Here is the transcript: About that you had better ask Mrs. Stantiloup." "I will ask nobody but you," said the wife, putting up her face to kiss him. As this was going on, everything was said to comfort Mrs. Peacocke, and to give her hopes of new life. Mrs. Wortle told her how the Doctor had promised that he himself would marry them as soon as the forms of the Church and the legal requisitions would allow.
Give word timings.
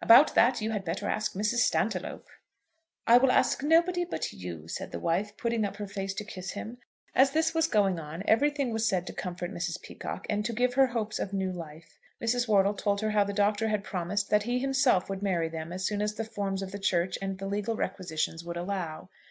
About 0.00 0.34
that 0.34 0.62
you 0.62 0.70
had 0.70 0.82
better 0.82 1.06
ask 1.10 1.34
Mrs. 1.34 1.58
Stantiloup." 1.58 2.24
"I 3.06 3.18
will 3.18 3.30
ask 3.30 3.62
nobody 3.62 4.06
but 4.06 4.32
you," 4.32 4.66
said 4.66 4.92
the 4.92 4.98
wife, 4.98 5.36
putting 5.36 5.62
up 5.66 5.76
her 5.76 5.86
face 5.86 6.14
to 6.14 6.24
kiss 6.24 6.52
him. 6.52 6.78
As 7.14 7.32
this 7.32 7.52
was 7.52 7.66
going 7.66 7.98
on, 8.00 8.22
everything 8.26 8.72
was 8.72 8.88
said 8.88 9.06
to 9.08 9.12
comfort 9.12 9.52
Mrs. 9.52 9.78
Peacocke, 9.82 10.24
and 10.30 10.42
to 10.46 10.54
give 10.54 10.72
her 10.72 10.86
hopes 10.86 11.18
of 11.18 11.34
new 11.34 11.52
life. 11.52 11.98
Mrs. 12.18 12.48
Wortle 12.48 12.72
told 12.72 13.02
her 13.02 13.10
how 13.10 13.24
the 13.24 13.34
Doctor 13.34 13.68
had 13.68 13.84
promised 13.84 14.30
that 14.30 14.44
he 14.44 14.58
himself 14.58 15.10
would 15.10 15.22
marry 15.22 15.50
them 15.50 15.70
as 15.70 15.84
soon 15.84 16.00
as 16.00 16.14
the 16.14 16.24
forms 16.24 16.62
of 16.62 16.72
the 16.72 16.78
Church 16.78 17.18
and 17.20 17.36
the 17.36 17.46
legal 17.46 17.76
requisitions 17.76 18.42
would 18.42 18.56
allow. 18.56 19.10